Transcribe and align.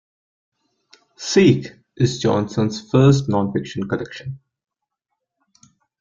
"Seek" 1.17 1.73
is 1.95 2.17
Johnson's 2.19 2.81
first 2.89 3.27
nonfiction 3.27 3.87
collection. 3.87 4.39